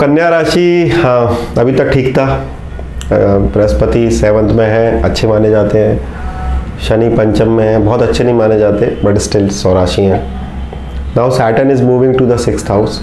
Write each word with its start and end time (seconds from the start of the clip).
कन्या 0.00 0.28
राशि 0.28 0.92
हाँ 0.96 1.38
अभी 1.58 1.72
तक 1.72 1.90
ठीक 1.92 2.12
था। 2.12 2.26
बृहस्पति 3.10 4.10
सेवंथ 4.10 4.52
में 4.54 4.66
है, 4.66 5.02
अच्छे 5.02 5.26
माने 5.28 5.50
जाते 5.50 5.78
हैं। 5.78 6.78
शनि 6.78 7.08
पंचम 7.08 7.50
में 7.50 7.64
है, 7.64 7.78
बहुत 7.78 8.02
अच्छे 8.02 8.24
नहीं 8.24 8.34
माने 8.34 8.58
जाते 8.58 8.86
बट 9.04 9.18
स्टिल 9.18 9.48
सौराशि 9.50 10.02
हैं। 10.02 10.20
Now 11.16 11.30
Saturn 11.30 11.70
is 11.70 11.82
moving 11.82 12.14
to 12.18 12.26
the 12.26 12.36
six 12.38 12.70
house 12.70 13.00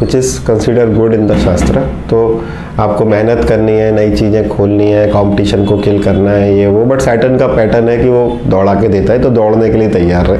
which 0.00 0.14
is 0.14 0.38
consider 0.46 0.94
good 0.94 1.14
in 1.14 1.26
the 1.26 1.36
shastra 1.38 1.80
तो 2.10 2.44
आपको 2.80 3.04
मेहनत 3.04 3.44
करनी 3.48 3.72
है, 3.72 3.90
नई 3.92 4.10
चीज़ें 4.16 4.48
खोलनी 4.48 4.90
है 4.90 5.06
कंपटीशन 5.08 5.64
को 5.64 5.78
किल 5.78 6.02
करना 6.02 6.30
है, 6.30 6.54
ये 6.56 6.66
वो 6.66 6.84
बट 6.84 7.00
सैटन 7.00 7.36
का 7.38 7.46
पैटर्न 7.46 7.88
है 7.88 7.96
कि 7.98 8.08
वो 8.08 8.40
दौड़ा 8.46 8.74
के 8.74 8.88
देता 8.88 9.12
है 9.12 9.22
तो 9.22 9.30
दौड़ने 9.30 9.70
के 9.70 9.78
लिए 9.78 9.88
तैयार 9.90 10.26
रहे 10.26 10.38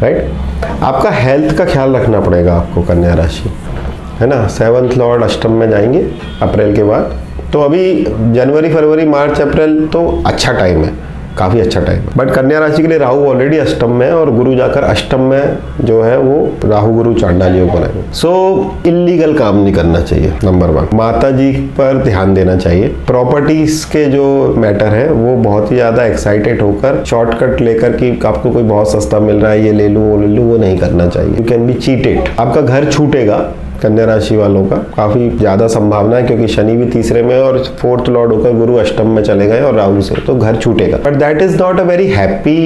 राइट 0.00 0.16
right? 0.16 0.82
आपका 0.82 1.10
हेल्थ 1.12 1.56
का 1.56 1.64
ख्याल 1.64 1.96
रखना 1.96 2.20
पड़ेगा 2.20 2.54
आपको 2.54 2.82
कन्या 2.82 3.14
राशि। 3.14 3.50
है 4.20 4.26
ना 4.26 4.46
सेवन्थ 4.48 4.96
लॉर्ड 4.98 5.22
अष्टम 5.24 5.52
में 5.52 5.68
जाएँगे 5.70 6.06
अप्रैल 6.42 6.74
के 6.76 6.82
बाद। 6.84 7.18
तो 7.52 7.60
अभी 7.60 7.84
जनवरी, 8.32 8.68
फरवरी, 8.74 9.04
मार्च, 9.06 9.40
अप्रैल 9.40 9.86
तो 9.92 10.00
अच्छा 10.26 10.52
टाइम 10.52 10.82
है, 10.84 10.92
काफ़ी 11.38 11.60
अच्छा 11.60 11.80
टाइम 11.80 11.98
है। 11.98 12.16
बट 12.16 12.30
कन्या 12.30 12.58
राशि 12.58 12.82
के 12.82 12.88
लिए 12.88 12.98
राहु 12.98 13.24
ऑलरेडी 13.26 13.58
अष्टम 13.58 13.90
में 13.90 14.10
और 14.10 14.30
गुरु 14.30 14.54
जाकर 14.54 14.82
अष्टम 14.82 15.20
में 15.22 15.58
जो 15.80 16.00
है 16.02 16.16
वो 16.18 16.68
राहु 16.70 16.92
गुरु 16.92 17.14
चांडाल 17.14 17.56
योग 17.56 17.68
बनाएँगे 17.68 18.02
सो 18.14 18.30
इलीगल 18.86 19.32
काम 19.38 19.56
नहीं 19.56 19.72
करना 19.74 20.00
चाहिए 20.00 20.32
नंबर 20.44 20.70
वन 20.70 20.88
माता 20.96 21.30
जी 21.30 21.50
पर 21.78 22.02
ध्यान 22.04 22.34
देना 22.34 22.56
चाहिए। 22.56 22.88
प्रॉपर्टीज़ 23.06 23.84
के 23.86 24.04
जो 24.06 24.54
मैटर 24.58 24.86
है, 24.86 25.08
वो 25.08 25.36
बहुत 25.38 25.70
ही 25.70 25.76
ज़्यादा 25.76 26.04
एक्साइटेड 26.04 26.62
होकर 26.62 27.02
शॉर्टकट 27.04 27.60
लेकर 27.60 27.96
कि 27.96 28.18
आपको 28.26 28.50
कोई 28.50 28.62
बहुत 28.64 28.92
सस्ता 28.92 29.20
मिल 29.20 29.36
रहा 29.36 29.52
है, 29.52 29.64
ये 29.64 29.72
ले 29.72 29.88
लूँ, 29.88 30.10
वो 30.10 30.20
ले 30.20 30.26
लूँ, 30.26 30.50
वो 30.50 30.58
नहीं 30.58 30.78
करना 30.78 31.06
चाहिए। 31.08 31.36
यू 31.36 31.44
कैन 31.44 31.66
बी 31.66 31.74
चीटेड 31.74 32.28
आपका 32.40 32.60
घर 32.60 32.90
छूटेगा 32.90 33.38
कन्या 33.82 34.04
राशि 34.04 34.36
वालों 34.36 34.64
का 34.64 34.76
काफ़ी 34.96 35.28
ज़्यादा 35.30 35.66
संभावना 35.68 36.16
है, 36.16 36.22
क्योंकि 36.26 36.48
शनि 36.48 36.76
भी 36.76 36.86
तीसरे 36.90 37.22
में 37.22 37.36
और 37.38 37.58
फोर्थ 37.78 38.08
लॉर्ड 38.08 38.32
होकर 38.32 38.52
गुरु 38.56 38.76
अष्टम 38.78 39.08
में 39.08 39.22
चले 39.22 39.46
गए 39.46 39.60
और 39.62 39.74
राहु 39.74 40.00
से 40.02 40.14
तो 40.26 40.34
घर 40.36 40.56
छूटेगा। 40.56 40.98
But 41.04 41.16
that 41.16 41.42
is 41.42 41.56
not 41.62 41.80
a 41.80 41.82
very 41.84 42.06
happy 42.08 42.58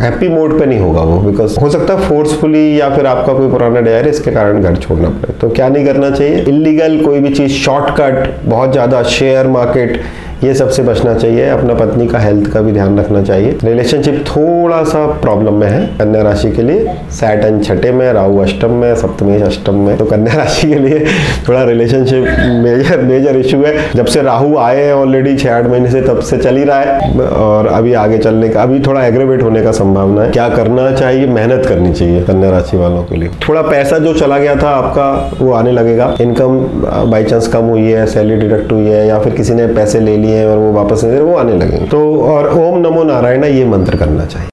happy 0.00 0.28
mode 0.28 0.58
पे 0.58 0.66
नहीं 0.66 0.78
होगा 0.80 1.00
वो 1.02 1.18
बिकॉज़ 1.20 1.58
हो 1.60 1.68
सकता 1.70 1.94
है 1.94 2.08
फोर्सफुली 2.08 2.80
या 2.80 2.88
फिर 2.94 3.06
आपका 3.06 3.32
कोई 3.32 3.50
पुराना 3.50 3.80
डेयर 3.80 4.04
है 4.04 4.10
इसके 4.10 4.30
कारण 4.30 4.62
घर 4.62 4.76
छोड़ना 4.76 5.08
पड़े। 5.10 5.34
तो 5.40 5.48
क्या 5.50 5.68
नहीं 5.68 5.84
करना 5.86 6.10
चाहिए? 6.10 6.38
इलीगल 6.48 6.98
कोई 7.04 7.20
भी 7.20 7.34
चीज़ 7.34 7.52
शॉर्टकट 7.54 8.46
बहुत 8.46 8.72
ज़्यादा 8.72 9.02
शेयर 9.10 9.46
मार्केट 9.48 10.00
ये 10.44 10.54
सबसे 10.54 10.82
बचना 10.82 11.14
चाहिए। 11.14 11.48
अपना 11.48 11.74
पत्नी 11.74 12.06
का 12.06 12.18
हेल्थ 12.18 12.50
का 12.50 12.60
भी 12.60 12.72
ध्यान 12.72 12.98
रखना 12.98 13.22
चाहिए। 13.22 13.58
रिलेशनशिप 13.64 14.24
थोड़ा 14.28 14.82
सा 14.82 15.06
प्रॉब्लम 15.06 15.54
में 15.54 15.66
है। 15.66 15.86
कन्या 15.86 16.22
राशि 16.22 16.50
के 16.50 16.62
लिए 16.62 16.90
सैटन 17.10 17.60
छठे 17.60 17.92
में, 17.92 18.12
राहु 18.12 18.38
अष्टम 18.38 18.70
में 18.70 18.94
सप्तमेश 18.94 19.42
अष्टम 19.42 19.74
में। 19.74 19.96
तो 19.96 20.04
कन्या 20.04 20.34
राशि 20.38 20.68
के 20.68 20.74
लिए 20.74 21.06
थोड़ा 21.48 21.64
रिलेशनशिप 21.64 22.24
मेजर 22.64 22.98
मेजर 22.98 23.36
इशू 23.36 23.62
है। 23.62 23.76
जब 23.94 24.06
से 24.06 24.22
राहु 24.22 24.56
आए 24.56 24.82
हैं 24.82 24.94
ऑलरेडी 24.94 25.36
छह 25.36 25.56
आठ 25.56 25.66
महीने 25.66 25.90
से, 25.90 26.02
तब 26.02 26.20
से 26.20 26.36
चल 26.36 26.56
ही 26.56 26.64
रहा 26.64 26.80
है। 26.80 27.20
और 27.20 27.66
अभी 27.66 27.92
आगे 27.92 28.18
चलने 28.18 28.48
का, 28.48 28.62
अभी 28.62 28.80
थोड़ा 28.80 29.04
एग्रेवेट 29.04 29.42
होने 29.42 29.62
का 29.62 29.72
संभावना 29.72 30.22
है। 30.22 30.30
क्या 30.30 30.48
करना 30.48 30.92
चाहिए? 30.92 31.26
मेहनत 31.26 31.66
करनी 31.66 31.92
चाहिए 31.92 32.22
कन्या 32.22 32.50
राशि 32.50 32.76
वालों 32.76 33.02
के 33.02 33.16
लिए। 33.16 33.28
थोड़ा 33.48 33.62
पैसा 33.62 33.98
जो 33.98 34.14
चला 34.14 34.38
गया 34.38 34.54
था 34.54 34.68
आपका, 34.68 35.32
वो 35.40 35.52
आने 35.52 35.72
लगेगा। 35.72 36.16
इनकम 36.20 36.66
बाई 37.10 37.24
चांस 37.24 37.48
कम 37.48 37.60
हुई 37.60 37.90
है 37.90 38.06
सैलरी 38.06 38.36
डिडक्ट 38.36 38.72
हुई 38.72 38.84
है, 38.84 39.06
या 39.06 39.18
फिर 39.18 39.32
किसी 39.32 39.54
ने 39.54 39.66
पैसे 39.66 40.00
ले 40.00 40.16
लिए। 40.16 40.27
लिए 40.28 40.44
और 40.44 40.58
वो 40.58 40.72
वापस 40.72 41.04
नहीं 41.04 41.14
दे 41.14 41.20
वो 41.20 41.36
आने 41.36 41.52
लगे। 41.52 41.78
तो 41.86 42.20
और 42.22 42.48
ओम 42.58 42.78
नमो 42.78 43.04
नारायण, 43.04 43.44
ये 43.44 43.64
मंत्र 43.64 43.96
करना 43.96 44.26
चाहिए। 44.26 44.46